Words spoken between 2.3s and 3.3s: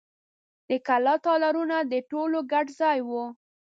ګډ ځای و.